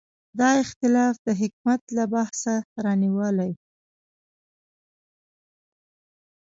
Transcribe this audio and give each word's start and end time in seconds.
دا 0.39 0.49
اختلاف 0.63 1.15
د 1.25 1.27
حکمیت 1.41 1.83
له 1.97 2.03
بحثه 2.13 2.55
رانیولې. 2.85 3.51